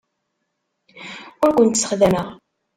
[1.45, 2.27] Ur kent-ssexdameɣ.